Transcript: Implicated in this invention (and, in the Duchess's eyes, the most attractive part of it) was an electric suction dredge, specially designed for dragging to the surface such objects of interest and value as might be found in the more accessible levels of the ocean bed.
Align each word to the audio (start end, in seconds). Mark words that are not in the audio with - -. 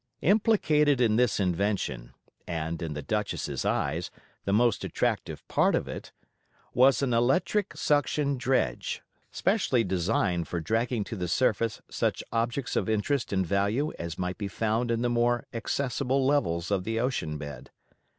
Implicated 0.23 0.99
in 0.99 1.15
this 1.15 1.39
invention 1.39 2.15
(and, 2.47 2.81
in 2.81 2.95
the 2.95 3.03
Duchess's 3.03 3.63
eyes, 3.65 4.09
the 4.45 4.51
most 4.51 4.83
attractive 4.83 5.47
part 5.47 5.75
of 5.75 5.87
it) 5.87 6.11
was 6.73 7.03
an 7.03 7.13
electric 7.13 7.77
suction 7.77 8.35
dredge, 8.35 9.03
specially 9.29 9.83
designed 9.83 10.47
for 10.47 10.59
dragging 10.59 11.03
to 11.03 11.15
the 11.15 11.27
surface 11.27 11.83
such 11.87 12.23
objects 12.31 12.75
of 12.75 12.89
interest 12.89 13.31
and 13.31 13.45
value 13.45 13.93
as 13.99 14.17
might 14.17 14.39
be 14.39 14.47
found 14.47 14.89
in 14.89 15.03
the 15.03 15.07
more 15.07 15.45
accessible 15.53 16.25
levels 16.25 16.71
of 16.71 16.83
the 16.83 16.99
ocean 16.99 17.37
bed. 17.37 17.69